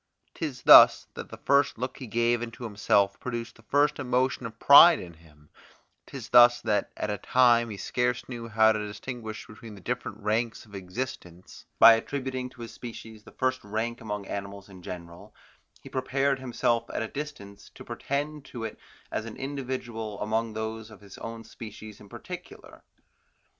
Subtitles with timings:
[0.33, 4.57] 'Tis thus, that the first look he gave into himself produced the first emotion of
[4.57, 5.47] pride in him;
[6.07, 10.17] 'tis thus that, at a time he scarce knew how to distinguish between the different
[10.17, 15.35] ranks of existence, by attributing to his species the first rank among animals in general,
[15.83, 18.79] he prepared himself at a distance to pretend to it
[19.11, 22.81] as an individual among those of his own species in particular.